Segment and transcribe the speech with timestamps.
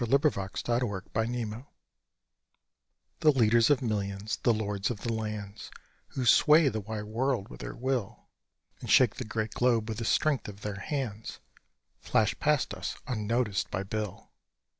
[0.03, 1.03] Bill the Bullock Driver
[3.19, 5.69] The leaders of millions, the lords of the lands,
[6.13, 8.25] Who sway the wide world with their will
[8.79, 11.37] And shake the great globe with the strength of their hands,
[11.99, 14.31] Flash past us unnoticed by Bill.